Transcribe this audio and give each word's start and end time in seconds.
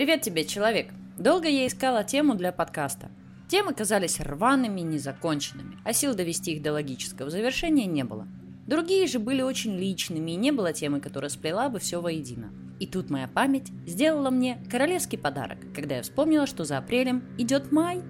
Привет 0.00 0.22
тебе, 0.22 0.46
человек! 0.46 0.94
Долго 1.18 1.46
я 1.46 1.66
искала 1.66 2.04
тему 2.04 2.34
для 2.34 2.52
подкаста. 2.52 3.10
Темы 3.48 3.74
казались 3.74 4.18
рваными, 4.18 4.80
незаконченными, 4.80 5.76
а 5.84 5.92
сил 5.92 6.14
довести 6.14 6.52
их 6.52 6.62
до 6.62 6.72
логического 6.72 7.28
завершения 7.28 7.84
не 7.84 8.02
было. 8.02 8.26
Другие 8.66 9.06
же 9.06 9.18
были 9.18 9.42
очень 9.42 9.76
личными, 9.76 10.30
и 10.30 10.36
не 10.36 10.52
было 10.52 10.72
темы, 10.72 11.00
которая 11.00 11.28
сплела 11.28 11.68
бы 11.68 11.80
все 11.80 12.00
воедино. 12.00 12.50
И 12.78 12.86
тут 12.86 13.10
моя 13.10 13.28
память 13.28 13.70
сделала 13.86 14.30
мне 14.30 14.56
королевский 14.70 15.18
подарок, 15.18 15.58
когда 15.74 15.96
я 15.96 16.02
вспомнила, 16.02 16.46
что 16.46 16.64
за 16.64 16.78
апрелем 16.78 17.22
идет 17.36 17.70
май. 17.70 18.00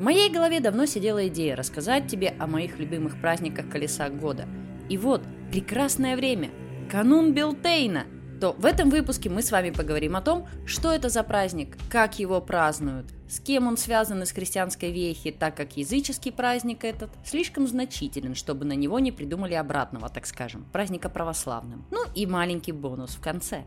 В 0.00 0.02
моей 0.02 0.28
голове 0.28 0.58
давно 0.58 0.86
сидела 0.86 1.28
идея 1.28 1.54
рассказать 1.54 2.08
тебе 2.08 2.34
о 2.40 2.48
моих 2.48 2.80
любимых 2.80 3.20
праздниках 3.20 3.70
колеса 3.70 4.08
года. 4.08 4.48
И 4.88 4.98
вот, 4.98 5.22
прекрасное 5.52 6.16
время, 6.16 6.50
канун 6.90 7.32
Белтейна– 7.32 8.06
то 8.42 8.56
в 8.58 8.66
этом 8.66 8.90
выпуске 8.90 9.30
мы 9.30 9.40
с 9.40 9.52
вами 9.52 9.70
поговорим 9.70 10.16
о 10.16 10.20
том, 10.20 10.48
что 10.66 10.90
это 10.90 11.08
за 11.08 11.22
праздник, 11.22 11.78
как 11.88 12.18
его 12.18 12.40
празднуют, 12.40 13.06
с 13.28 13.38
кем 13.38 13.68
он 13.68 13.76
связан 13.76 14.20
из 14.24 14.32
христианской 14.32 14.90
вехи, 14.90 15.30
так 15.30 15.56
как 15.56 15.76
языческий 15.76 16.32
праздник 16.32 16.82
этот 16.82 17.10
слишком 17.24 17.68
значителен, 17.68 18.34
чтобы 18.34 18.64
на 18.64 18.72
него 18.72 18.98
не 18.98 19.12
придумали 19.12 19.54
обратного, 19.54 20.08
так 20.08 20.26
скажем, 20.26 20.66
праздника 20.72 21.08
православным. 21.08 21.84
Ну 21.92 22.04
и 22.16 22.26
маленький 22.26 22.72
бонус 22.72 23.10
в 23.10 23.20
конце. 23.20 23.62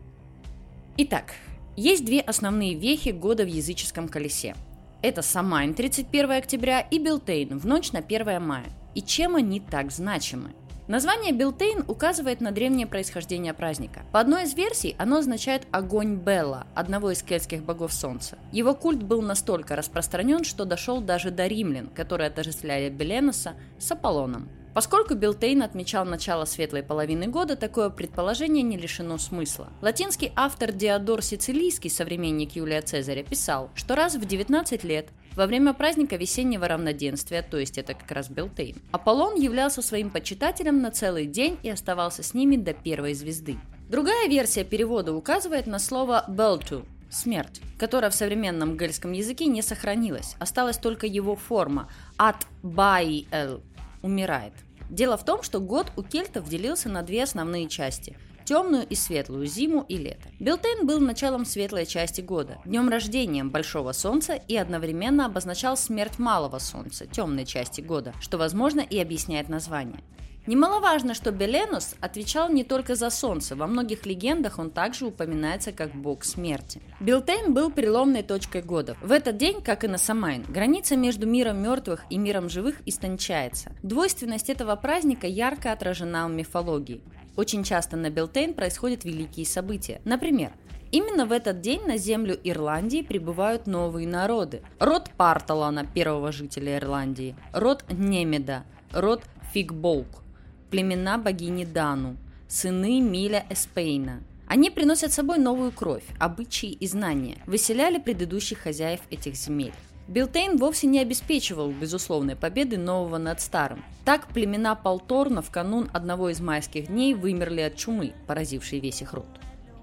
Итак, 0.98 1.32
есть 1.74 2.04
две 2.04 2.20
основные 2.20 2.74
вехи 2.74 3.12
года 3.12 3.44
в 3.44 3.48
языческом 3.48 4.08
колесе. 4.08 4.56
Это 5.00 5.22
Самайн 5.22 5.72
31 5.72 6.32
октября 6.32 6.80
и 6.80 6.98
Белтейн 6.98 7.58
в 7.58 7.64
ночь 7.64 7.92
на 7.92 8.00
1 8.00 8.42
мая. 8.42 8.66
И 8.94 9.00
чем 9.00 9.36
они 9.36 9.58
так 9.58 9.90
значимы? 9.90 10.50
Название 10.88 11.32
Билтейн 11.32 11.84
указывает 11.88 12.40
на 12.40 12.52
древнее 12.52 12.86
происхождение 12.86 13.52
праздника. 13.52 14.02
По 14.12 14.20
одной 14.20 14.44
из 14.44 14.54
версий, 14.54 14.94
оно 14.98 15.16
означает 15.16 15.66
огонь 15.72 16.14
Белла, 16.14 16.68
одного 16.76 17.10
из 17.10 17.24
кельтских 17.24 17.64
богов 17.64 17.92
солнца. 17.92 18.38
Его 18.52 18.72
культ 18.72 19.02
был 19.02 19.20
настолько 19.20 19.74
распространен, 19.74 20.44
что 20.44 20.64
дошел 20.64 21.00
даже 21.00 21.32
до 21.32 21.48
римлян, 21.48 21.88
которые 21.88 22.28
отождествляли 22.28 22.88
Беленуса 22.88 23.54
с 23.80 23.90
Аполлоном. 23.90 24.48
Поскольку 24.76 25.14
Билтейн 25.14 25.62
отмечал 25.62 26.04
начало 26.04 26.44
светлой 26.44 26.82
половины 26.82 27.28
года, 27.28 27.56
такое 27.56 27.88
предположение 27.88 28.62
не 28.62 28.76
лишено 28.76 29.16
смысла. 29.16 29.70
Латинский 29.80 30.32
автор 30.36 30.70
Диодор 30.70 31.22
Сицилийский, 31.22 31.88
современник 31.88 32.56
Юлия 32.56 32.82
Цезаря, 32.82 33.22
писал, 33.22 33.70
что 33.74 33.94
раз 33.94 34.16
в 34.16 34.26
19 34.26 34.84
лет 34.84 35.08
во 35.34 35.46
время 35.46 35.72
праздника 35.72 36.16
весеннего 36.16 36.68
равноденствия, 36.68 37.40
то 37.40 37.56
есть 37.56 37.78
это 37.78 37.94
как 37.94 38.10
раз 38.10 38.28
Белтейн, 38.28 38.76
Аполлон 38.92 39.36
являлся 39.40 39.80
своим 39.80 40.10
почитателем 40.10 40.82
на 40.82 40.90
целый 40.90 41.24
день 41.24 41.56
и 41.62 41.70
оставался 41.70 42.22
с 42.22 42.34
ними 42.34 42.56
до 42.56 42.74
первой 42.74 43.14
звезды. 43.14 43.56
Другая 43.88 44.28
версия 44.28 44.62
перевода 44.62 45.14
указывает 45.14 45.66
на 45.66 45.78
слово 45.78 46.26
«белту»– 46.28 46.84
смерть, 47.10 47.62
которая 47.78 48.10
в 48.10 48.14
современном 48.14 48.76
гельском 48.76 49.12
языке 49.12 49.46
не 49.46 49.62
сохранилась, 49.62 50.36
осталась 50.38 50.76
только 50.76 51.06
его 51.06 51.34
форма 51.34 51.88
«от 52.18 52.46
баи-эл»– 52.62 53.62
умирает. 54.02 54.52
Дело 54.90 55.16
в 55.16 55.24
том, 55.24 55.42
что 55.42 55.60
год 55.60 55.92
у 55.96 56.02
кельтов 56.02 56.48
делился 56.48 56.88
на 56.88 57.02
две 57.02 57.22
основные 57.22 57.68
части 57.68 58.16
темную 58.46 58.86
и 58.86 58.94
светлую 58.94 59.46
зиму 59.46 59.84
и 59.88 59.96
лето. 59.96 60.28
Белтейн 60.38 60.86
был 60.86 61.00
началом 61.00 61.44
светлой 61.44 61.84
части 61.84 62.20
года, 62.20 62.58
днем 62.64 62.88
рождения 62.88 63.44
большого 63.44 63.92
солнца 63.92 64.34
и 64.34 64.56
одновременно 64.56 65.26
обозначал 65.26 65.76
смерть 65.76 66.18
малого 66.18 66.58
солнца, 66.58 67.06
темной 67.06 67.44
части 67.44 67.80
года, 67.80 68.14
что, 68.20 68.38
возможно, 68.38 68.80
и 68.80 68.98
объясняет 68.98 69.48
название. 69.48 70.02
Немаловажно, 70.46 71.14
что 71.14 71.32
Беленус 71.32 71.96
отвечал 72.00 72.48
не 72.48 72.62
только 72.62 72.94
за 72.94 73.10
солнце, 73.10 73.56
во 73.56 73.66
многих 73.66 74.06
легендах 74.06 74.60
он 74.60 74.70
также 74.70 75.06
упоминается 75.06 75.72
как 75.72 75.92
бог 75.92 76.24
смерти. 76.24 76.80
Билтейн 77.00 77.52
был 77.52 77.72
переломной 77.72 78.22
точкой 78.22 78.62
года. 78.62 78.96
В 79.02 79.10
этот 79.10 79.36
день, 79.36 79.60
как 79.60 79.82
и 79.82 79.88
на 79.88 79.98
Самайн, 79.98 80.44
граница 80.48 80.96
между 80.96 81.26
миром 81.26 81.60
мертвых 81.60 82.04
и 82.10 82.18
миром 82.18 82.48
живых 82.48 82.76
истончается. 82.86 83.72
Двойственность 83.82 84.48
этого 84.48 84.76
праздника 84.76 85.26
ярко 85.26 85.72
отражена 85.72 86.28
в 86.28 86.30
мифологии. 86.30 87.02
Очень 87.36 87.64
часто 87.64 87.96
на 87.96 88.08
Белтейн 88.08 88.54
происходят 88.54 89.04
великие 89.04 89.46
события. 89.46 90.00
Например, 90.04 90.52
Именно 90.92 91.26
в 91.26 91.32
этот 91.32 91.60
день 91.60 91.82
на 91.84 91.98
землю 91.98 92.38
Ирландии 92.44 93.02
прибывают 93.02 93.66
новые 93.66 94.06
народы. 94.06 94.62
Род 94.78 95.10
Парталана, 95.16 95.84
первого 95.84 96.30
жителя 96.30 96.78
Ирландии, 96.78 97.34
род 97.52 97.84
Немеда, 97.90 98.64
род 98.92 99.24
Фигболк, 99.52 100.22
племена 100.70 101.18
богини 101.18 101.64
Дану, 101.64 102.16
сыны 102.48 103.00
Миля 103.00 103.44
Эспейна. 103.50 104.22
Они 104.46 104.70
приносят 104.70 105.12
с 105.12 105.16
собой 105.16 105.38
новую 105.38 105.72
кровь, 105.72 106.04
обычаи 106.18 106.70
и 106.70 106.86
знания, 106.86 107.38
выселяли 107.46 107.98
предыдущих 107.98 108.58
хозяев 108.58 109.00
этих 109.10 109.34
земель. 109.34 109.72
Билтейн 110.08 110.56
вовсе 110.56 110.86
не 110.86 111.00
обеспечивал 111.00 111.72
безусловной 111.72 112.36
победы 112.36 112.78
нового 112.78 113.18
над 113.18 113.40
старым. 113.40 113.84
Так 114.04 114.28
племена 114.28 114.76
Полторна 114.76 115.42
в 115.42 115.50
канун 115.50 115.90
одного 115.92 116.30
из 116.30 116.40
майских 116.40 116.86
дней 116.86 117.14
вымерли 117.14 117.62
от 117.62 117.74
чумы, 117.74 118.12
поразившей 118.28 118.78
весь 118.78 119.02
их 119.02 119.14
род. 119.14 119.26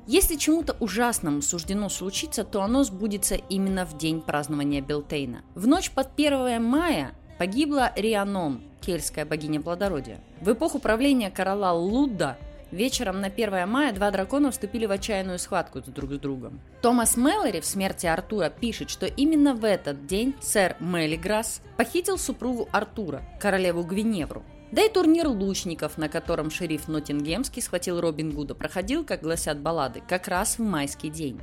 Если 0.07 0.35
чему-то 0.35 0.77
ужасному 0.79 1.41
суждено 1.41 1.89
случиться, 1.89 2.45
то 2.45 2.61
оно 2.61 2.83
сбудется 2.83 3.35
именно 3.35 3.85
в 3.85 3.97
день 3.97 4.21
празднования 4.21 4.81
Белтейна. 4.81 5.43
В 5.55 5.67
ночь 5.67 5.91
под 5.91 6.09
1 6.15 6.61
мая 6.61 7.13
погибла 7.37 7.91
Рианон, 7.95 8.61
кельтская 8.81 9.25
богиня 9.25 9.61
плодородия. 9.61 10.19
В 10.43 10.51
эпоху 10.51 10.79
правления 10.79 11.31
короля 11.31 11.71
Лудда 11.71 12.37
Вечером 12.69 13.21
на 13.21 13.27
1 13.27 13.65
мая 13.69 13.93
два 13.93 14.11
дракона 14.11 14.51
вступили 14.51 14.85
в 14.85 14.91
отчаянную 14.91 15.39
схватку 15.39 15.79
друг 15.79 16.11
с 16.11 16.19
другом. 16.19 16.59
Томас 16.81 17.15
Мэлори 17.15 17.61
в 17.61 17.65
«Смерти 17.65 18.07
Артура» 18.07 18.49
пишет, 18.49 18.89
что 18.89 19.05
именно 19.05 19.53
в 19.53 19.63
этот 19.63 20.05
день 20.05 20.35
сэр 20.41 20.75
Мелиграсс 20.81 21.61
похитил 21.77 22.17
супругу 22.17 22.67
Артура, 22.73 23.21
королеву 23.39 23.83
Гвиневру. 23.83 24.43
Да 24.73 24.83
и 24.83 24.89
турнир 24.89 25.27
лучников, 25.29 25.97
на 25.97 26.09
котором 26.09 26.51
шериф 26.51 26.89
Ноттингемский 26.89 27.61
схватил 27.61 28.01
Робин 28.01 28.31
Гуда, 28.31 28.53
проходил, 28.53 29.05
как 29.05 29.21
гласят 29.21 29.59
баллады, 29.59 30.01
как 30.09 30.27
раз 30.27 30.57
в 30.57 30.63
майский 30.63 31.09
день. 31.09 31.39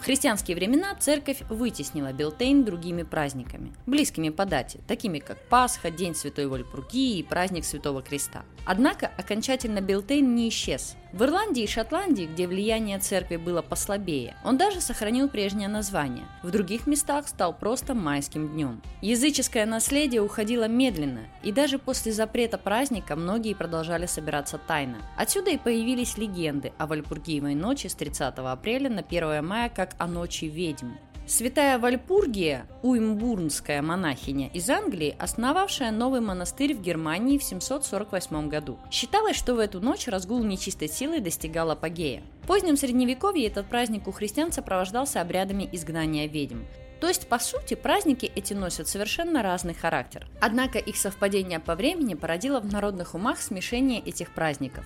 В 0.00 0.04
христианские 0.04 0.56
времена 0.56 0.94
церковь 0.98 1.42
вытеснила 1.50 2.14
Белтейн 2.14 2.64
другими 2.64 3.02
праздниками, 3.02 3.74
близкими 3.84 4.30
по 4.30 4.46
дате, 4.46 4.80
такими 4.88 5.18
как 5.18 5.38
Пасха, 5.48 5.90
День 5.90 6.14
Святой 6.14 6.46
Вольпургии 6.46 7.18
и 7.18 7.22
праздник 7.22 7.66
Святого 7.66 8.00
Креста. 8.00 8.46
Однако 8.64 9.10
окончательно 9.18 9.82
Белтейн 9.82 10.34
не 10.34 10.48
исчез. 10.48 10.96
В 11.12 11.24
Ирландии 11.24 11.64
и 11.64 11.66
Шотландии, 11.66 12.28
где 12.32 12.46
влияние 12.46 13.00
церкви 13.00 13.36
было 13.36 13.62
послабее, 13.62 14.36
он 14.44 14.56
даже 14.56 14.80
сохранил 14.80 15.28
прежнее 15.28 15.66
название. 15.66 16.24
В 16.44 16.52
других 16.52 16.86
местах 16.86 17.26
стал 17.26 17.52
просто 17.52 17.94
майским 17.94 18.48
днем. 18.48 18.80
Языческое 19.00 19.66
наследие 19.66 20.22
уходило 20.22 20.68
медленно, 20.68 21.22
и 21.42 21.50
даже 21.50 21.80
после 21.80 22.12
запрета 22.12 22.58
праздника 22.58 23.16
многие 23.16 23.54
продолжали 23.54 24.06
собираться 24.06 24.56
тайно. 24.56 24.98
Отсюда 25.16 25.50
и 25.50 25.58
появились 25.58 26.16
легенды 26.16 26.72
о 26.78 26.86
Вальпургиевой 26.86 27.56
ночи 27.56 27.88
с 27.88 27.94
30 27.96 28.38
апреля 28.38 28.88
на 28.88 29.00
1 29.00 29.44
мая 29.44 29.68
как 29.68 29.96
о 29.98 30.06
ночи 30.06 30.44
ведьм. 30.44 30.90
Святая 31.30 31.78
Вальпургия, 31.78 32.66
уимбурнская 32.82 33.82
монахиня 33.82 34.48
из 34.48 34.68
Англии, 34.68 35.14
основавшая 35.16 35.92
новый 35.92 36.20
монастырь 36.20 36.74
в 36.74 36.82
Германии 36.82 37.38
в 37.38 37.44
748 37.44 38.48
году. 38.48 38.80
Считалось, 38.90 39.36
что 39.36 39.54
в 39.54 39.60
эту 39.60 39.80
ночь 39.80 40.08
разгул 40.08 40.42
нечистой 40.42 40.88
силы 40.88 41.20
достигал 41.20 41.70
апогея. 41.70 42.24
В 42.42 42.48
позднем 42.48 42.76
средневековье 42.76 43.46
этот 43.46 43.68
праздник 43.68 44.08
у 44.08 44.10
христиан 44.10 44.50
сопровождался 44.50 45.20
обрядами 45.20 45.68
изгнания 45.70 46.26
ведьм. 46.26 46.64
То 47.00 47.06
есть, 47.06 47.28
по 47.28 47.38
сути, 47.38 47.74
праздники 47.74 48.30
эти 48.34 48.52
носят 48.52 48.88
совершенно 48.88 49.44
разный 49.44 49.74
характер. 49.74 50.26
Однако 50.40 50.80
их 50.80 50.96
совпадение 50.96 51.60
по 51.60 51.76
времени 51.76 52.14
породило 52.14 52.58
в 52.58 52.72
народных 52.72 53.14
умах 53.14 53.40
смешение 53.40 54.00
этих 54.00 54.34
праздников. 54.34 54.84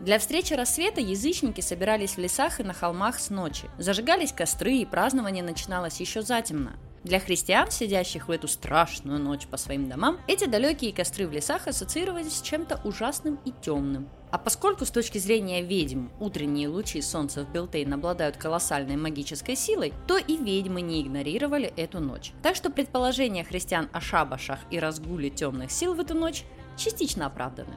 Для 0.00 0.18
встречи 0.18 0.52
рассвета 0.52 1.00
язычники 1.00 1.62
собирались 1.62 2.16
в 2.16 2.18
лесах 2.18 2.60
и 2.60 2.62
на 2.62 2.74
холмах 2.74 3.18
с 3.18 3.30
ночи. 3.30 3.70
Зажигались 3.78 4.32
костры, 4.32 4.74
и 4.74 4.84
празднование 4.84 5.42
начиналось 5.42 6.00
еще 6.00 6.20
затемно. 6.20 6.76
Для 7.02 7.20
христиан, 7.20 7.70
сидящих 7.70 8.28
в 8.28 8.30
эту 8.32 8.48
страшную 8.48 9.20
ночь 9.20 9.46
по 9.46 9.56
своим 9.56 9.88
домам, 9.88 10.18
эти 10.26 10.46
далекие 10.46 10.92
костры 10.92 11.26
в 11.26 11.32
лесах 11.32 11.68
ассоциировались 11.68 12.38
с 12.38 12.42
чем-то 12.42 12.80
ужасным 12.84 13.38
и 13.44 13.52
темным. 13.52 14.08
А 14.32 14.38
поскольку 14.38 14.84
с 14.84 14.90
точки 14.90 15.18
зрения 15.18 15.62
ведьм 15.62 16.08
утренние 16.18 16.68
лучи 16.68 17.00
солнца 17.00 17.44
в 17.44 17.52
Белтейн 17.52 17.94
обладают 17.94 18.36
колоссальной 18.36 18.96
магической 18.96 19.56
силой, 19.56 19.94
то 20.08 20.18
и 20.18 20.36
ведьмы 20.36 20.82
не 20.82 21.00
игнорировали 21.00 21.72
эту 21.76 22.00
ночь. 22.00 22.32
Так 22.42 22.56
что 22.56 22.70
предположения 22.70 23.44
христиан 23.44 23.88
о 23.92 24.00
шабашах 24.00 24.58
и 24.70 24.78
разгуле 24.80 25.30
темных 25.30 25.70
сил 25.70 25.94
в 25.94 26.00
эту 26.00 26.14
ночь 26.14 26.42
частично 26.76 27.26
оправданы. 27.26 27.76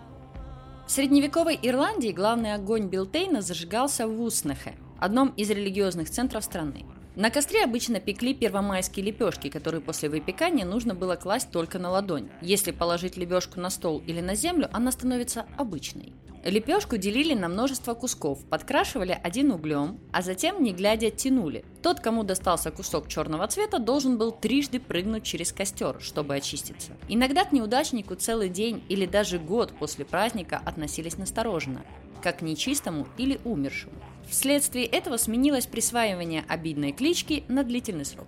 В 0.89 0.91
средневековой 0.91 1.59
Ирландии 1.61 2.09
главный 2.09 2.55
огонь 2.55 2.87
Билтейна 2.87 3.43
зажигался 3.43 4.07
в 4.07 4.19
Уснехе, 4.23 4.73
одном 4.99 5.29
из 5.37 5.51
религиозных 5.51 6.09
центров 6.09 6.43
страны. 6.43 6.83
На 7.15 7.29
костре 7.29 7.63
обычно 7.63 7.99
пекли 7.99 8.33
первомайские 8.33 9.05
лепешки, 9.05 9.49
которые 9.49 9.81
после 9.81 10.09
выпекания 10.09 10.65
нужно 10.65 10.95
было 10.95 11.15
класть 11.15 11.51
только 11.51 11.77
на 11.77 11.91
ладонь. 11.91 12.29
Если 12.41 12.71
положить 12.71 13.17
лепешку 13.17 13.59
на 13.59 13.69
стол 13.69 14.01
или 14.07 14.19
на 14.19 14.33
землю, 14.33 14.67
она 14.73 14.91
становится 14.91 15.45
обычной. 15.57 16.15
Лепешку 16.43 16.95
делили 16.95 17.33
на 17.33 17.49
множество 17.49 17.93
кусков, 17.93 18.45
подкрашивали 18.45 19.19
один 19.23 19.51
углем, 19.51 19.99
а 20.13 20.21
затем, 20.21 20.63
не 20.63 20.71
глядя, 20.71 21.11
тянули. 21.11 21.65
Тот, 21.81 21.99
кому 21.99 22.23
достался 22.23 22.71
кусок 22.71 23.09
черного 23.09 23.45
цвета, 23.47 23.77
должен 23.77 24.17
был 24.17 24.31
трижды 24.31 24.79
прыгнуть 24.79 25.23
через 25.23 25.51
костер, 25.51 25.97
чтобы 25.99 26.35
очиститься. 26.35 26.93
Иногда 27.09 27.43
к 27.43 27.51
неудачнику 27.51 28.15
целый 28.15 28.47
день 28.47 28.81
или 28.87 29.05
даже 29.05 29.37
год 29.37 29.73
после 29.77 30.05
праздника 30.05 30.61
относились 30.65 31.17
настороженно, 31.17 31.83
как 32.23 32.39
к 32.39 32.41
нечистому 32.41 33.05
или 33.17 33.41
умершему. 33.43 33.95
Вследствие 34.29 34.85
этого 34.85 35.17
сменилось 35.17 35.65
присваивание 35.65 36.45
обидной 36.47 36.93
клички 36.93 37.43
на 37.49 37.63
длительный 37.63 38.05
срок. 38.05 38.27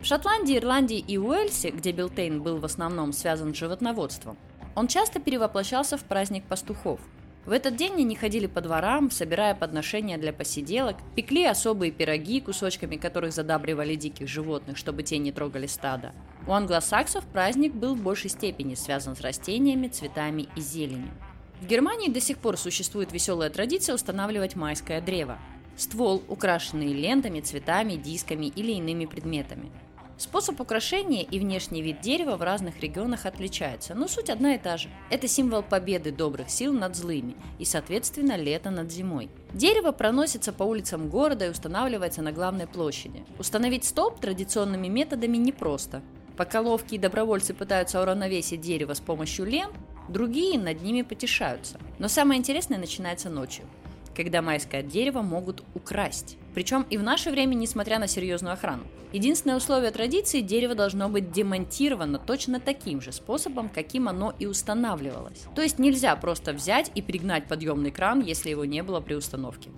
В 0.00 0.04
Шотландии, 0.04 0.56
Ирландии 0.56 0.98
и 0.98 1.18
Уэльсе, 1.18 1.70
где 1.70 1.90
Билтейн 1.90 2.40
был 2.40 2.58
в 2.58 2.64
основном 2.64 3.12
связан 3.12 3.52
с 3.52 3.58
животноводством, 3.58 4.38
он 4.76 4.86
часто 4.86 5.18
перевоплощался 5.18 5.96
в 5.96 6.04
праздник 6.04 6.44
пастухов– 6.44 7.00
в 7.46 7.52
этот 7.52 7.76
день 7.76 7.94
они 7.94 8.14
ходили 8.14 8.46
по 8.46 8.60
дворам, 8.60 9.10
собирая 9.10 9.54
подношения 9.54 10.18
для 10.18 10.32
посиделок, 10.32 10.96
пекли 11.16 11.44
особые 11.44 11.92
пироги, 11.92 12.40
кусочками 12.40 12.96
которых 12.96 13.32
задабривали 13.32 13.94
диких 13.94 14.28
животных, 14.28 14.76
чтобы 14.76 15.02
те 15.02 15.18
не 15.18 15.32
трогали 15.32 15.66
стада. 15.66 16.12
У 16.46 16.52
англосаксов 16.52 17.24
праздник 17.26 17.74
был 17.74 17.94
в 17.94 18.02
большей 18.02 18.30
степени 18.30 18.74
связан 18.74 19.16
с 19.16 19.20
растениями, 19.20 19.88
цветами 19.88 20.48
и 20.56 20.60
зеленью. 20.60 21.10
В 21.60 21.66
Германии 21.66 22.08
до 22.08 22.20
сих 22.20 22.38
пор 22.38 22.56
существует 22.56 23.12
веселая 23.12 23.50
традиция 23.50 23.94
устанавливать 23.94 24.54
майское 24.54 25.00
древо. 25.00 25.38
Ствол, 25.76 26.22
украшенный 26.28 26.92
лентами, 26.92 27.40
цветами, 27.40 27.94
дисками 27.94 28.46
или 28.46 28.72
иными 28.72 29.06
предметами. 29.06 29.70
Способ 30.18 30.60
украшения 30.60 31.22
и 31.22 31.38
внешний 31.38 31.80
вид 31.80 32.00
дерева 32.00 32.36
в 32.36 32.42
разных 32.42 32.80
регионах 32.80 33.24
отличаются, 33.24 33.94
но 33.94 34.08
суть 34.08 34.30
одна 34.30 34.56
и 34.56 34.58
та 34.58 34.76
же. 34.76 34.88
Это 35.10 35.28
символ 35.28 35.62
победы 35.62 36.10
добрых 36.10 36.50
сил 36.50 36.72
над 36.72 36.96
злыми 36.96 37.36
и, 37.60 37.64
соответственно, 37.64 38.36
лета 38.36 38.70
над 38.70 38.90
зимой. 38.90 39.30
Дерево 39.52 39.92
проносится 39.92 40.52
по 40.52 40.64
улицам 40.64 41.08
города 41.08 41.46
и 41.46 41.50
устанавливается 41.50 42.20
на 42.20 42.32
главной 42.32 42.66
площади. 42.66 43.24
Установить 43.38 43.84
столб 43.84 44.18
традиционными 44.18 44.88
методами 44.88 45.36
непросто. 45.36 46.02
Пока 46.36 46.62
ловкие 46.62 47.00
добровольцы 47.00 47.54
пытаются 47.54 48.02
уравновесить 48.02 48.60
дерево 48.60 48.94
с 48.94 49.00
помощью 49.00 49.46
лент, 49.46 49.74
другие 50.08 50.58
над 50.58 50.82
ними 50.82 51.02
потешаются. 51.02 51.78
Но 52.00 52.08
самое 52.08 52.40
интересное 52.40 52.78
начинается 52.78 53.30
ночью 53.30 53.64
когда 54.18 54.42
майское 54.42 54.82
дерево 54.82 55.22
могут 55.22 55.62
украсть. 55.74 56.38
Причем 56.58 56.84
и 56.90 56.98
в 56.98 57.04
наше 57.04 57.30
время, 57.30 57.54
несмотря 57.54 58.00
на 58.00 58.08
серьезную 58.08 58.52
охрану. 58.52 58.82
Единственное 59.12 59.58
условие 59.58 59.92
традиции– 59.92 60.40
дерево 60.42 60.74
должно 60.74 61.08
быть 61.08 61.30
демонтировано 61.30 62.18
точно 62.18 62.58
таким 62.58 63.00
же 63.00 63.12
способом, 63.12 63.68
каким 63.68 64.08
оно 64.08 64.34
и 64.40 64.46
устанавливалось. 64.46 65.44
То 65.54 65.62
есть 65.62 65.78
нельзя 65.78 66.16
просто 66.16 66.52
взять 66.52 66.90
и 66.96 67.00
пригнать 67.00 67.46
подъемный 67.46 67.92
кран, 67.92 68.22
если 68.22 68.50
его 68.50 68.64
не 68.64 68.82
было 68.82 68.98
при 68.98 69.14
установке. 69.14 69.70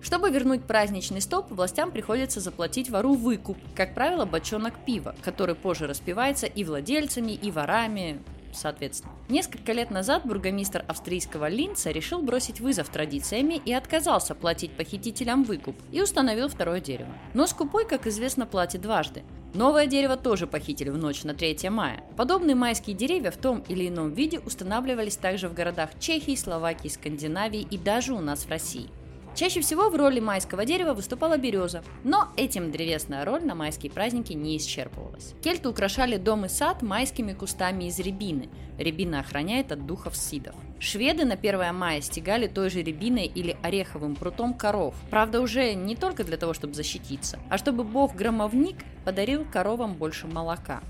Чтобы 0.00 0.30
вернуть 0.30 0.62
праздничный 0.62 1.20
стоп, 1.20 1.50
властям 1.50 1.90
приходится 1.90 2.38
заплатить 2.38 2.88
вору 2.88 3.14
выкуп, 3.14 3.58
как 3.74 3.96
правило, 3.96 4.24
бочонок 4.24 4.74
пива, 4.86 5.16
который 5.22 5.56
позже 5.56 5.88
распивается 5.88 6.46
и 6.46 6.62
владельцами, 6.62 7.32
и 7.32 7.50
ворами, 7.50 8.22
соответственно. 8.52 9.12
Несколько 9.28 9.72
лет 9.72 9.90
назад 9.90 10.26
бургомистр 10.26 10.84
австрийского 10.88 11.48
Линца 11.48 11.90
решил 11.90 12.22
бросить 12.22 12.60
вызов 12.60 12.88
традициями 12.88 13.60
и 13.64 13.72
отказался 13.72 14.34
платить 14.34 14.72
похитителям 14.72 15.44
выкуп 15.44 15.76
и 15.92 16.00
установил 16.00 16.48
второе 16.48 16.80
дерево. 16.80 17.12
Но 17.34 17.46
скупой, 17.46 17.86
как 17.86 18.06
известно, 18.06 18.46
платит 18.46 18.80
дважды. 18.80 19.22
Новое 19.54 19.86
дерево 19.86 20.16
тоже 20.16 20.46
похитили 20.46 20.90
в 20.90 20.98
ночь 20.98 21.24
на 21.24 21.34
3 21.34 21.70
мая. 21.70 22.04
Подобные 22.16 22.54
майские 22.54 22.94
деревья 22.94 23.30
в 23.30 23.38
том 23.38 23.64
или 23.68 23.88
ином 23.88 24.12
виде 24.12 24.38
устанавливались 24.40 25.16
также 25.16 25.48
в 25.48 25.54
городах 25.54 25.90
Чехии, 25.98 26.36
Словакии, 26.36 26.88
Скандинавии 26.88 27.66
и 27.70 27.78
даже 27.78 28.12
у 28.12 28.20
нас 28.20 28.44
в 28.44 28.50
России. 28.50 28.90
Чаще 29.38 29.60
всего 29.60 29.88
в 29.88 29.94
роли 29.94 30.18
майского 30.18 30.64
дерева 30.64 30.94
выступала 30.94 31.36
береза, 31.36 31.84
но 32.02 32.26
этим 32.36 32.72
древесная 32.72 33.24
роль 33.24 33.44
на 33.44 33.54
майские 33.54 33.92
праздники 33.92 34.32
не 34.32 34.56
исчерпывалась. 34.56 35.34
Кельты 35.44 35.68
украшали 35.68 36.16
дом 36.16 36.46
и 36.46 36.48
сад 36.48 36.82
майскими 36.82 37.34
кустами 37.34 37.84
из 37.84 38.00
рябины. 38.00 38.48
Рябина 38.78 39.20
охраняет 39.20 39.70
от 39.70 39.86
духов 39.86 40.16
сидов. 40.16 40.56
Шведы 40.80 41.24
на 41.24 41.34
1 41.34 41.72
мая 41.72 42.00
стегали 42.00 42.48
той 42.48 42.68
же 42.68 42.82
рябиной 42.82 43.26
или 43.26 43.56
ореховым 43.62 44.16
прутом 44.16 44.54
коров. 44.54 44.96
Правда, 45.08 45.40
уже 45.40 45.74
не 45.74 45.94
только 45.94 46.24
для 46.24 46.36
того, 46.36 46.52
чтобы 46.52 46.74
защититься, 46.74 47.38
а 47.48 47.58
чтобы 47.58 47.84
бог-громовник 47.84 48.78
подарил 49.04 49.44
коровам 49.44 49.94
больше 49.94 50.26
молока. 50.26 50.82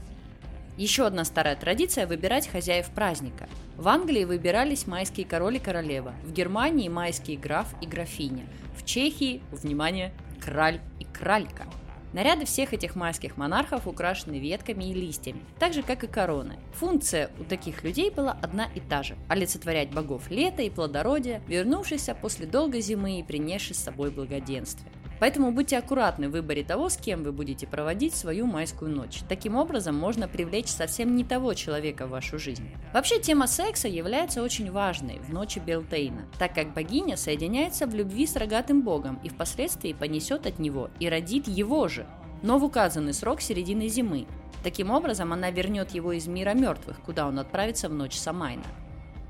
Еще 0.79 1.05
одна 1.05 1.25
старая 1.25 1.57
традиция– 1.57 2.07
выбирать 2.07 2.47
хозяев 2.47 2.89
праздника. 2.91 3.49
В 3.77 3.89
Англии 3.89 4.23
выбирались 4.23 4.87
майские 4.87 5.27
король 5.27 5.57
и 5.57 5.59
королева, 5.59 6.15
в 6.23 6.33
Германии– 6.33 6.89
майские 6.89 7.37
граф 7.37 7.67
и 7.83 7.87
графиня, 7.87 8.47
в 8.77 8.85
Чехии– 8.85 9.43
внимание, 9.51 10.13
краль 10.41 10.79
и 11.01 11.05
кралька. 11.05 11.65
Наряды 12.13 12.45
всех 12.45 12.73
этих 12.73 12.95
майских 12.95 13.37
монархов 13.37 13.89
украшены 13.89 14.39
ветками 14.39 14.85
и 14.85 14.95
листьями, 14.95 15.41
так 15.59 15.75
же, 15.75 15.83
как 15.83 16.05
и 16.05 16.07
короны. 16.07 16.61
Функция 16.75 17.33
у 17.41 17.45
таких 17.45 17.83
людей 17.83 18.13
была 18.13 18.39
одна 18.41 18.69
и 18.77 18.79
та 18.79 19.03
же– 19.03 19.17
олицетворять 19.29 19.91
богов 19.91 20.31
лета 20.31 20.63
и 20.63 20.71
плодородия, 20.71 21.43
вернувшихся 21.49 22.15
после 22.15 22.47
долгой 22.47 22.83
зимы 22.83 23.19
и 23.19 23.25
принесших 23.25 23.77
с 23.77 23.83
собой 23.83 24.13
благоденствие. 24.13 24.93
Поэтому 25.21 25.53
будьте 25.53 25.79
аккуратны 25.79 26.29
в 26.29 26.33
выборе 26.33 26.63
того, 26.63 26.89
с 26.89 26.97
кем 26.97 27.23
вы 27.25 27.33
будете 27.33 27.67
проводить 27.67 28.15
свою 28.15 28.47
майскую 28.47 28.91
ночь. 28.91 29.21
Таким 29.29 29.57
образом, 29.57 29.97
можно 29.97 30.29
привлечь 30.29 30.69
совсем 30.69 31.17
не 31.17 31.25
того 31.25 31.55
человека 31.55 32.07
в 32.07 32.11
вашу 32.11 32.39
жизнь. 32.39 32.69
Вообще, 32.93 33.21
тема 33.21 33.47
секса 33.47 33.89
является 33.89 34.43
очень 34.43 34.71
важной 34.71 35.19
в 35.19 35.33
ночи 35.33 35.59
Белтейна, 35.59 36.27
так 36.39 36.55
как 36.55 36.75
богиня 36.75 37.17
соединяется 37.17 37.87
в 37.87 37.95
любви 37.95 38.27
с 38.27 38.37
рогатым 38.37 38.83
богом 38.83 39.19
и 39.25 39.29
впоследствии 39.29 39.93
понесет 39.93 40.47
от 40.47 40.59
него 40.59 40.91
и 41.01 41.09
родит 41.09 41.49
его 41.49 41.89
же, 41.89 42.07
но 42.43 42.59
в 42.59 42.65
указанный 42.65 43.15
срок 43.15 43.41
середины 43.41 43.89
зимы. 43.89 44.27
Таким 44.63 44.91
образом, 44.91 45.33
она 45.33 45.51
вернет 45.51 45.93
его 45.93 46.13
из 46.13 46.27
мира 46.27 46.55
мертвых, 46.55 47.01
куда 47.01 47.27
он 47.27 47.39
отправится 47.39 47.89
в 47.89 47.95
ночь 47.95 48.17
Самайна. 48.17 48.65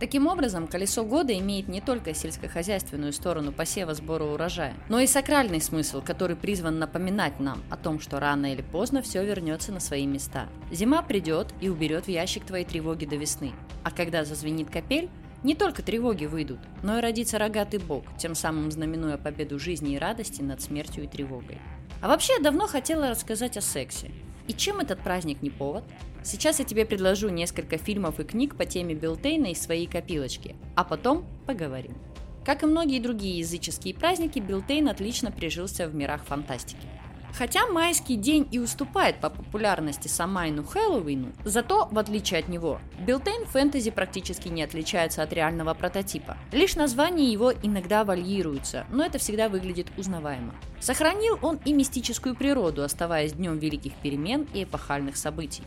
Таким 0.01 0.29
образом, 0.29 0.69
колесо 0.69 1.05
года 1.05 1.37
имеет 1.37 1.67
не 1.67 1.81
только 1.81 2.15
сельскохозяйственную 2.15 3.13
сторону 3.13 3.51
посева 3.51 3.95
сбора 3.95 4.25
урожая, 4.25 4.75
но 4.89 5.01
и 5.01 5.09
сакральный 5.09 5.61
смысл, 5.61 6.03
который 6.03 6.37
призван 6.37 6.79
напоминать 6.79 7.41
нам 7.41 7.63
о 7.69 7.77
том, 7.77 7.99
что 7.99 8.21
рано 8.21 8.53
или 8.53 8.63
поздно 8.63 9.03
все 9.03 9.25
вернется 9.25 9.73
на 9.73 9.81
свои 9.81 10.07
места. 10.07 10.47
Зима 10.71 11.03
придет 11.03 11.49
и 11.61 11.69
уберет 11.69 12.05
в 12.07 12.11
ящик 12.11 12.45
твои 12.45 12.65
тревоги 12.65 13.07
до 13.07 13.17
весны. 13.17 13.53
А 13.83 13.91
когда 13.91 14.25
зазвенит 14.25 14.71
капель, 14.71 15.11
не 15.43 15.57
только 15.57 15.83
тревоги 15.83 16.27
выйдут, 16.27 16.61
но 16.83 16.99
и 16.99 17.03
родится 17.03 17.39
рогатый 17.39 17.81
бог, 17.81 18.05
тем 18.19 18.37
самым 18.37 18.71
знаменуя 18.71 19.17
победу 19.17 19.59
жизни 19.59 19.95
и 19.95 19.99
радости 19.99 20.43
над 20.43 20.61
смертью 20.61 21.05
и 21.05 21.09
тревогой. 21.09 21.59
А 22.01 22.07
вообще, 22.07 22.35
я 22.35 22.41
давно 22.41 22.69
хотела 22.69 23.11
рассказать 23.11 23.57
о 23.57 23.61
сексе. 23.61 24.13
И 24.49 24.55
чем 24.55 24.81
этот 24.81 25.01
праздник 25.01 25.43
не 25.43 25.51
повод? 25.51 25.85
Сейчас 26.25 26.59
я 26.59 26.65
тебе 26.65 26.85
предложу 26.85 27.29
несколько 27.29 27.79
фильмов 27.79 28.19
и 28.19 28.25
книг 28.25 28.57
по 28.57 28.65
теме 28.65 28.95
Белтейна 28.95 29.47
из 29.47 29.61
своей 29.61 29.87
копилочки, 29.87 30.57
а 30.75 30.85
потом 30.85 31.25
поговорим. 31.47 31.97
Как 32.45 32.63
и 32.63 32.67
многие 32.67 32.99
другие 32.99 33.39
языческие 33.39 33.95
праздники, 33.95 34.39
Белтейн 34.39 34.89
отлично 34.89 35.31
прижился 35.31 35.87
в 35.87 35.95
мирах 35.95 36.25
фантастики. 36.25 36.87
Хотя 37.35 37.67
майский 37.67 38.17
день 38.17 38.49
и 38.51 38.59
уступает 38.59 39.21
по 39.21 39.31
популярности 39.31 40.09
Самайну 40.09 40.65
Хэллоуину, 40.65 41.33
зато, 41.45 41.89
в 41.91 41.99
отличие 41.99 42.41
от 42.41 42.49
него, 42.49 42.81
Белтейн 43.01 43.47
фэнтези 43.47 43.91
практически 43.91 44.49
не 44.49 44.63
отличается 44.63 45.23
от 45.23 45.33
реального 45.33 45.75
прототипа. 45.75 46.37
Лишь 46.53 46.77
названия 46.77 47.31
его 47.31 47.53
иногда 47.53 48.05
варьируются, 48.05 48.87
но 48.91 49.05
это 49.05 49.19
всегда 49.19 49.49
выглядит 49.49 49.89
узнаваемо. 49.97 50.55
Сохранил 50.81 51.39
он 51.43 51.59
и 51.65 51.73
мистическую 51.73 52.35
природу, 52.35 52.83
оставаясь 52.83 53.33
днем 53.33 53.59
великих 53.59 53.95
перемен 53.95 54.47
и 54.55 54.65
эпохальных 54.65 55.17
событий. 55.17 55.63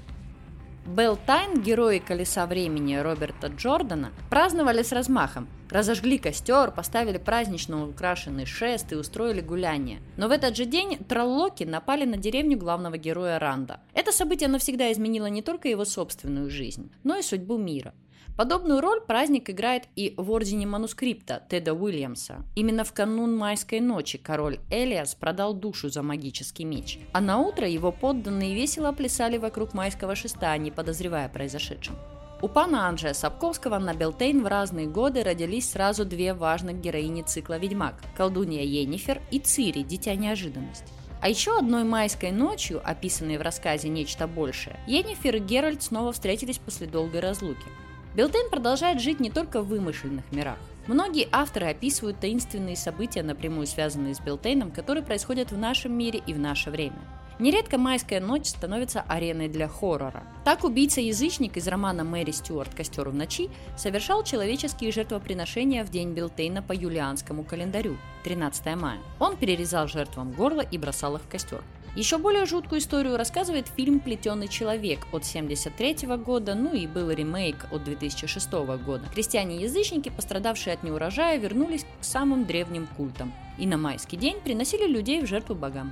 Белтайн, 0.85 1.61
герои 1.61 1.99
«Колеса 1.99 2.47
времени» 2.47 2.95
Роберта 2.95 3.47
Джордана, 3.47 4.11
праздновали 4.31 4.81
с 4.81 4.91
размахом. 4.91 5.47
Разожгли 5.69 6.17
костер, 6.17 6.71
поставили 6.71 7.19
празднично 7.19 7.87
украшенный 7.87 8.47
шест 8.47 8.91
и 8.91 8.95
устроили 8.95 9.41
гуляние. 9.41 9.99
Но 10.17 10.27
в 10.27 10.31
этот 10.31 10.57
же 10.57 10.65
день 10.65 10.97
троллоки 10.97 11.63
напали 11.63 12.05
на 12.05 12.17
деревню 12.17 12.57
главного 12.57 12.97
героя 12.97 13.37
Ранда. 13.37 13.79
Это 13.93 14.11
событие 14.11 14.49
навсегда 14.49 14.91
изменило 14.91 15.27
не 15.27 15.43
только 15.43 15.69
его 15.69 15.85
собственную 15.85 16.49
жизнь, 16.49 16.91
но 17.03 17.15
и 17.15 17.21
судьбу 17.21 17.57
мира. 17.57 17.93
Подобную 18.37 18.81
роль 18.81 19.01
праздник 19.01 19.49
играет 19.49 19.83
и 19.95 20.13
в 20.17 20.31
Ордене 20.31 20.65
манускрипта 20.65 21.43
Теда 21.49 21.73
Уильямса. 21.73 22.43
Именно 22.55 22.83
в 22.83 22.93
канун 22.93 23.35
майской 23.35 23.79
ночи 23.81 24.17
король 24.17 24.59
Элиас 24.69 25.15
продал 25.15 25.53
душу 25.53 25.89
за 25.89 26.01
магический 26.01 26.65
меч, 26.65 26.99
а 27.13 27.21
на 27.21 27.39
утро 27.39 27.67
его 27.67 27.91
подданные 27.91 28.55
весело 28.55 28.91
плясали 28.93 29.37
вокруг 29.37 29.73
майского 29.73 30.15
шеста, 30.15 30.57
не 30.57 30.71
подозревая 30.71 31.29
произошедшем. 31.29 31.95
У 32.41 32.47
пана 32.47 32.87
Анджея 32.87 33.13
Сапковского 33.13 33.77
на 33.77 33.93
Белтейн 33.93 34.41
в 34.41 34.47
разные 34.47 34.87
годы 34.87 35.23
родились 35.23 35.69
сразу 35.69 36.05
две 36.05 36.33
важных 36.33 36.81
героини 36.81 37.21
цикла 37.21 37.59
«Ведьмак»– 37.59 38.01
колдунья 38.17 38.63
Енифер 38.63 39.21
и 39.29 39.39
Цири– 39.39 39.83
дитя 39.83 40.15
неожиданности. 40.15 40.87
А 41.21 41.29
еще 41.29 41.55
одной 41.59 41.83
майской 41.83 42.31
ночью, 42.31 42.81
описанной 42.83 43.37
в 43.37 43.43
рассказе 43.43 43.89
«Нечто 43.89 44.25
большее», 44.25 44.79
Енифер 44.87 45.35
и 45.35 45.39
Геральт 45.39 45.83
снова 45.83 46.11
встретились 46.13 46.57
после 46.57 46.87
долгой 46.87 47.19
разлуки. 47.19 47.67
Белтейн 48.15 48.49
продолжает 48.49 48.99
жить 48.99 49.19
не 49.19 49.29
только 49.29 49.61
в 49.61 49.67
вымышленных 49.67 50.25
мирах, 50.31 50.57
Многие 50.87 51.29
авторы 51.31 51.67
описывают 51.67 52.19
таинственные 52.19 52.75
события, 52.75 53.21
напрямую 53.21 53.67
связанные 53.67 54.15
с 54.15 54.19
Белтейном, 54.19 54.71
которые 54.71 55.03
происходят 55.03 55.51
в 55.51 55.57
нашем 55.57 55.93
мире 55.93 56.21
и 56.25 56.33
в 56.33 56.39
наше 56.39 56.71
время. 56.71 56.97
Нередко 57.39 57.77
майская 57.77 58.19
ночь 58.19 58.47
становится 58.47 59.01
ареной 59.01 59.47
для 59.47 59.67
хоррора. 59.67 60.23
Так 60.43 60.63
убийца-язычник 60.63 61.57
из 61.57 61.67
романа 61.67 62.03
Мэри 62.03 62.31
Стюарт 62.31 62.73
«Костер 62.75 63.09
в 63.09 63.15
ночи» 63.15 63.49
совершал 63.77 64.23
человеческие 64.23 64.91
жертвоприношения 64.91 65.83
в 65.83 65.89
день 65.89 66.13
Билтейна 66.13 66.61
по 66.61 66.73
юлианскому 66.73 67.43
календарю– 67.43 67.97
13 68.23 68.75
мая. 68.75 68.99
Он 69.19 69.37
перерезал 69.37 69.87
жертвам 69.87 70.33
горло 70.33 70.61
и 70.61 70.77
бросал 70.77 71.15
их 71.15 71.23
в 71.23 71.27
костер. 71.27 71.63
Еще 71.93 72.17
более 72.17 72.45
жуткую 72.45 72.79
историю 72.79 73.17
рассказывает 73.17 73.67
фильм 73.67 73.99
«Плетеный 73.99 74.47
человек» 74.47 75.01
от 75.11 75.23
1973 75.25 76.15
года, 76.15 76.55
ну 76.55 76.73
и 76.73 76.87
был 76.87 77.11
ремейк 77.11 77.67
от 77.69 77.83
2006 77.83 78.51
года. 78.85 79.03
Крестьяне-язычники, 79.13 80.07
пострадавшие 80.07 80.73
от 80.73 80.83
неурожая, 80.83 81.37
вернулись 81.37 81.85
к 81.99 82.05
самым 82.05 82.45
древним 82.45 82.87
культам 82.95 83.33
и 83.57 83.67
на 83.67 83.77
майский 83.77 84.15
день 84.15 84.39
приносили 84.39 84.87
людей 84.87 85.21
в 85.21 85.27
жертву 85.27 85.53
богам. 85.53 85.91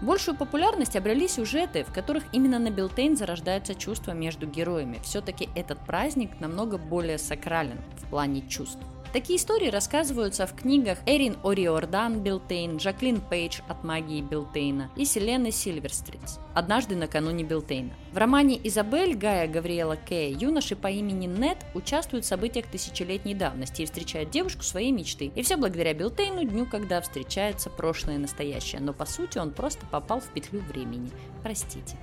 Большую 0.00 0.36
популярность 0.36 0.94
обрели 0.94 1.26
сюжеты, 1.26 1.82
в 1.82 1.92
которых 1.92 2.24
именно 2.32 2.60
на 2.60 2.70
Билтейн 2.70 3.16
зарождается 3.16 3.74
чувство 3.74 4.12
между 4.12 4.46
героями. 4.46 5.00
Все-таки 5.02 5.48
этот 5.56 5.84
праздник 5.84 6.38
намного 6.38 6.78
более 6.78 7.18
сакрален 7.18 7.78
в 7.98 8.08
плане 8.08 8.48
чувств. 8.48 8.78
Такие 9.12 9.38
истории 9.40 9.70
рассказываются 9.70 10.46
в 10.46 10.54
книгах 10.54 10.98
Эрин 11.04 11.36
Ориордан 11.42 12.20
Белтейн, 12.20 12.78
Жаклин 12.78 13.20
Пейдж 13.20 13.58
от 13.66 13.82
магии 13.82 14.20
Белтейна 14.20 14.88
и 14.94 15.04
Селены 15.04 15.50
Сильверстритс 15.50 16.38
«Однажды 16.54 16.94
накануне 16.94 17.42
Белтейна». 17.42 17.90
В 18.12 18.18
романе 18.18 18.60
«Изабель» 18.62 19.16
Гая 19.16 19.48
Гавриэла 19.48 19.96
Кея 19.96 20.36
юноша 20.38 20.76
по 20.76 20.86
имени 20.86 21.26
Нед 21.26 21.58
участвуют 21.74 22.24
в 22.24 22.28
событиях 22.28 22.66
тысячелетней 22.68 23.34
давности 23.34 23.82
и 23.82 23.86
встречают 23.86 24.30
девушку 24.30 24.62
своей 24.62 24.92
мечты. 24.92 25.32
И 25.34 25.42
все 25.42 25.56
благодаря 25.56 25.92
Белтейну, 25.92 26.44
дню, 26.44 26.64
когда 26.66 27.00
встречается 27.00 27.68
прошлое 27.68 28.14
и 28.14 28.18
настоящее, 28.18 28.80
но 28.80 28.92
по 28.92 29.06
сути 29.06 29.38
он 29.38 29.50
просто 29.50 29.86
попал 29.86 30.20
в 30.20 30.28
петлю 30.28 30.60
времени. 30.60 31.10
Простите. 31.42 31.96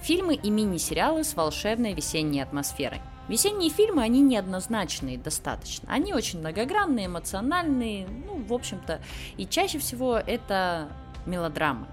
Фильмы 0.00 0.34
и 0.36 0.48
мини-сериалы 0.48 1.24
с 1.24 1.34
волшебной 1.34 1.92
весенней 1.92 2.42
атмосферой. 2.42 3.02
Весенние 3.28 3.70
фильмы, 3.70 4.02
они 4.02 4.20
неоднозначные 4.20 5.16
достаточно. 5.16 5.88
Они 5.92 6.12
очень 6.12 6.40
многогранные, 6.40 7.06
эмоциональные, 7.06 8.06
ну, 8.06 8.42
в 8.42 8.52
общем-то, 8.52 9.00
и 9.36 9.46
чаще 9.46 9.78
всего 9.78 10.16
это 10.16 10.88
мелодрамы. 11.24 11.86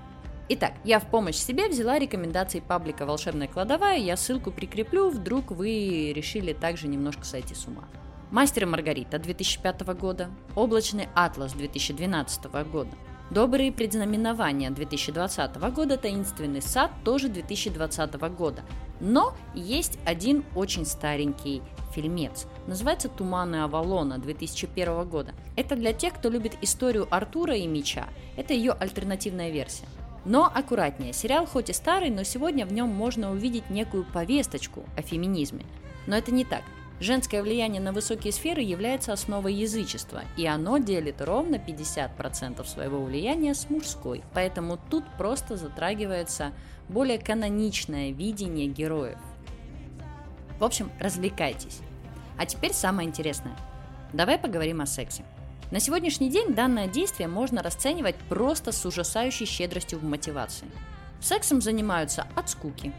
Итак, 0.51 0.74
я 0.83 1.00
в 1.00 1.05
помощь 1.05 1.36
себе 1.36 1.69
взяла 1.69 2.00
рекомендации 2.00 2.59
паблика 2.59 3.05
«Волшебная 3.05 3.48
кладовая», 3.48 3.98
я 3.98 4.17
ссылку 4.17 4.50
прикреплю, 4.50 5.12
вдруг 5.12 5.51
вы 5.51 6.12
решили 6.15 6.53
также 6.53 6.88
немножко 6.88 7.24
сойти 7.24 7.53
с 7.53 7.67
ума. 7.67 7.83
«Мастер 8.31 8.63
и 8.63 8.65
Маргарита» 8.65 9.19
2005 9.19 9.81
года, 9.93 10.31
«Облачный 10.55 11.07
атлас» 11.13 11.53
2012 11.53 12.45
года, 12.71 12.91
Добрые 13.31 13.71
предзнаменования 13.71 14.71
2020 14.71 15.55
года, 15.71 15.98
Таинственный 15.98 16.63
сад 16.63 16.89
тоже 17.05 17.29
2020 17.29 18.15
года. 18.36 18.63
Но 19.00 19.36
есть 19.53 20.00
один 20.03 20.43
очень 20.55 20.83
старенький 20.83 21.62
фильмец. 21.93 22.48
Называется 22.65 23.07
«Туманы 23.07 23.57
Авалона» 23.57 24.17
2001 24.17 25.07
года. 25.07 25.33
Это 25.55 25.75
для 25.75 25.93
тех, 25.93 26.15
кто 26.15 26.29
любит 26.29 26.57
историю 26.63 27.07
Артура 27.12 27.55
и 27.55 27.67
Меча. 27.67 28.07
Это 28.36 28.55
ее 28.55 28.71
альтернативная 28.71 29.51
версия. 29.51 29.86
Но 30.25 30.45
аккуратнее, 30.45 31.13
сериал 31.13 31.45
хоть 31.45 31.69
и 31.69 31.74
старый, 31.74 32.09
но 32.09 32.24
сегодня 32.24 32.65
в 32.65 32.74
нем 32.74 32.89
можно 32.89 33.31
увидеть 33.31 33.69
некую 33.69 34.05
повесточку 34.05 34.86
о 34.98 35.03
феминизме. 35.03 35.65
Но 36.07 36.17
это 36.17 36.33
не 36.33 36.45
так. 36.45 36.63
Женское 37.00 37.41
влияние 37.41 37.82
на 37.82 37.94
высокие 37.94 38.34
сферы 38.34 38.62
является 38.62 39.13
основой 39.13 39.53
язычества, 39.53 40.24
и 40.36 40.46
оно 40.46 40.79
делит 40.79 41.22
ровно 41.22 41.56
50% 41.56 42.65
своего 42.68 43.01
влияния 43.01 43.53
с 43.53 43.70
мужской. 43.70 44.22
Поэтому 44.34 44.77
тут 44.89 45.06
просто 45.18 45.56
затрагивается 45.56 46.51
более 46.89 47.18
каноничное 47.18 48.12
видение 48.12 48.68
героев. 48.68 49.18
В 50.60 50.63
общем, 50.65 50.91
развлекайтесь. 51.00 51.79
А 52.38 52.46
теперь 52.46 52.74
самое 52.74 53.08
интересное. 53.08 53.56
Давай 54.12 54.38
поговорим 54.38 54.82
о 54.82 54.86
сексе. 54.86 55.24
На 55.72 55.79
сегодняшний 55.79 56.29
день 56.29 56.53
данное 56.53 56.88
действие 56.88 57.29
можно 57.29 57.63
расценивать 57.63 58.15
просто 58.27 58.74
с 58.74 58.86
ужасающей 58.86 59.46
щедростью 59.46 60.00
в 60.00 60.03
мотивации. 60.03 60.68
Сексом 61.22 61.62
занимаются 61.62 62.27
от 62.36 62.50
скуки, 62.50 62.91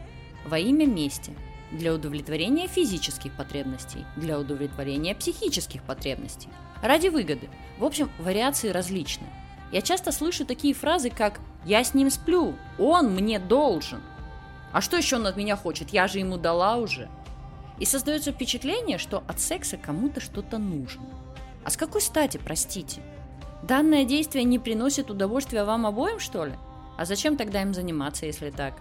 во 0.47 0.57
имя 0.57 0.87
мести– 0.87 1.33
для 1.71 1.93
удовлетворения 1.93 2.67
физических 2.67 3.31
потребностей, 3.33 4.05
для 4.15 4.39
удовлетворения 4.39 5.15
психических 5.15 5.83
потребностей, 5.83 6.49
ради 6.81 7.07
выгоды. 7.07 7.49
В 7.77 7.85
общем, 7.85 8.09
вариации 8.19 8.69
различны. 8.69 9.27
Я 9.71 9.81
часто 9.81 10.11
слышу 10.11 10.45
такие 10.45 10.73
фразы, 10.73 11.09
как 11.09 11.39
«я 11.65 11.83
с 11.83 11.93
ним 11.93 12.09
сплю, 12.09 12.55
он 12.77 13.13
мне 13.13 13.39
должен». 13.39 14.01
А 14.73 14.81
что 14.81 14.97
еще 14.97 15.17
он 15.17 15.27
от 15.27 15.37
меня 15.37 15.55
хочет? 15.55 15.89
Я 15.89 16.07
же 16.07 16.19
ему 16.19 16.37
дала 16.37 16.77
уже. 16.77 17.09
И 17.79 17.85
создается 17.85 18.31
впечатление, 18.31 18.97
что 18.97 19.23
от 19.27 19.39
секса 19.39 19.77
кому-то 19.77 20.21
что-то 20.21 20.57
нужно. 20.57 21.03
А 21.63 21.69
с 21.69 21.77
какой 21.77 22.01
стати, 22.01 22.39
простите? 22.43 23.01
Данное 23.63 24.05
действие 24.05 24.43
не 24.43 24.59
приносит 24.59 25.11
удовольствия 25.11 25.63
вам 25.63 25.85
обоим, 25.85 26.19
что 26.19 26.45
ли? 26.45 26.53
А 26.97 27.05
зачем 27.05 27.37
тогда 27.37 27.61
им 27.61 27.73
заниматься, 27.73 28.25
если 28.25 28.49
так? 28.49 28.75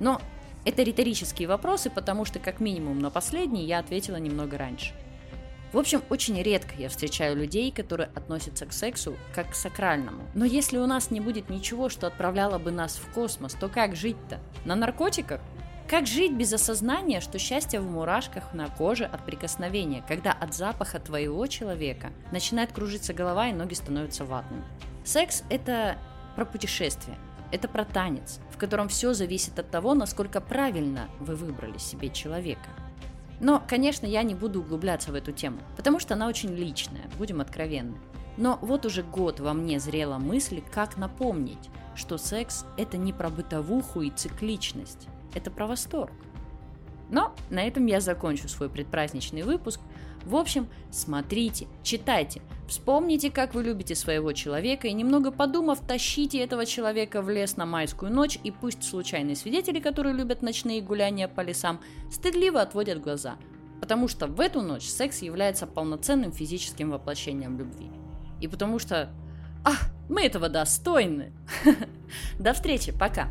Но 0.00 0.20
это 0.64 0.82
риторические 0.82 1.48
вопросы, 1.48 1.90
потому 1.90 2.24
что 2.24 2.38
как 2.38 2.60
минимум 2.60 2.98
на 2.98 3.10
последний 3.10 3.64
я 3.64 3.78
ответила 3.78 4.16
немного 4.16 4.58
раньше. 4.58 4.92
В 5.72 5.78
общем, 5.78 6.02
очень 6.08 6.40
редко 6.40 6.74
я 6.78 6.88
встречаю 6.88 7.36
людей, 7.36 7.72
которые 7.72 8.08
относятся 8.14 8.64
к 8.64 8.72
сексу 8.72 9.16
как 9.34 9.50
к 9.50 9.54
сакральному. 9.56 10.22
Но 10.32 10.44
если 10.44 10.78
у 10.78 10.86
нас 10.86 11.10
не 11.10 11.18
будет 11.18 11.50
ничего, 11.50 11.88
что 11.88 12.06
отправляло 12.06 12.58
бы 12.58 12.70
нас 12.70 12.94
в 12.96 13.12
космос, 13.12 13.54
то 13.54 13.68
как 13.68 13.96
жить-то? 13.96 14.38
На 14.64 14.76
наркотиках? 14.76 15.40
Как 15.88 16.06
жить 16.06 16.32
без 16.32 16.52
осознания, 16.52 17.20
что 17.20 17.40
счастье 17.40 17.80
в 17.80 17.90
мурашках 17.90 18.54
на 18.54 18.68
коже 18.68 19.04
от 19.04 19.26
прикосновения, 19.26 20.04
когда 20.06 20.32
от 20.32 20.54
запаха 20.54 21.00
твоего 21.00 21.46
человека 21.48 22.12
начинает 22.30 22.72
кружиться 22.72 23.12
голова 23.12 23.48
и 23.48 23.52
ноги 23.52 23.74
становятся 23.74 24.24
ватными? 24.24 24.64
Секс– 25.04 25.42
это 25.50 25.98
про 26.36 26.46
путешествие, 26.46 27.18
это 27.50 27.68
про 27.68 27.84
танец, 27.84 28.38
в 28.54 28.56
котором 28.56 28.88
все 28.88 29.14
зависит 29.14 29.58
от 29.58 29.70
того, 29.70 29.94
насколько 29.94 30.40
правильно 30.40 31.08
вы 31.18 31.34
выбрали 31.34 31.76
себе 31.78 32.08
человека. 32.08 32.68
Но, 33.40 33.60
конечно, 33.66 34.06
я 34.06 34.22
не 34.22 34.36
буду 34.36 34.60
углубляться 34.60 35.10
в 35.10 35.16
эту 35.16 35.32
тему, 35.32 35.58
потому 35.76 35.98
что 35.98 36.14
она 36.14 36.28
очень 36.28 36.54
личная, 36.54 37.10
будем 37.18 37.40
откровенны. 37.40 37.96
Но 38.36 38.58
вот 38.62 38.86
уже 38.86 39.02
год 39.02 39.40
во 39.40 39.52
мне 39.52 39.80
зрела 39.80 40.18
мысль, 40.18 40.62
как 40.72 40.96
напомнить, 40.96 41.70
что 41.96 42.16
секс– 42.16 42.64
это 42.76 42.96
не 42.96 43.12
про 43.12 43.28
бытовуху 43.28 44.02
и 44.02 44.10
цикличность, 44.10 45.08
это 45.34 45.50
про 45.50 45.66
восторг. 45.66 46.12
Но 47.10 47.34
на 47.50 47.66
этом 47.66 47.86
я 47.86 48.00
закончу 48.00 48.48
свой 48.48 48.68
предпраздничный 48.70 49.42
выпуск– 49.42 49.80
в 50.24 50.36
общем, 50.36 50.68
смотрите, 50.90 51.66
читайте, 51.82 52.40
вспомните, 52.68 53.30
как 53.30 53.54
вы 53.54 53.62
любите 53.62 53.94
своего 53.94 54.32
человека 54.32 54.88
и 54.88 54.92
немного 54.92 55.30
подумав, 55.30 55.80
тащите 55.80 56.38
этого 56.38 56.66
человека 56.66 57.22
в 57.22 57.30
лес 57.30 57.56
на 57.56 57.66
майскую 57.66 58.12
ночь 58.12 58.38
и 58.42 58.50
пусть 58.50 58.84
случайные 58.84 59.36
свидетели, 59.36 59.80
которые 59.80 60.14
любят 60.14 60.42
ночные 60.42 60.80
гуляния 60.80 61.28
по 61.28 61.40
лесам, 61.40 61.80
стыдливо 62.10 62.60
отводят 62.60 63.00
глаза, 63.00 63.36
потому 63.80 64.08
что 64.08 64.26
в 64.26 64.40
эту 64.40 64.62
ночь 64.62 64.86
секс 64.86 65.22
является 65.22 65.66
полноценным 65.66 66.32
физическим 66.32 66.90
воплощением 66.90 67.58
любви. 67.58 67.90
И 68.40 68.48
потому 68.48 68.78
что... 68.78 69.10
Ах, 69.64 69.90
мы 70.08 70.22
этого 70.22 70.48
достойны! 70.48 71.32
До 72.38 72.52
встречи, 72.52 72.92
пока! 72.92 73.28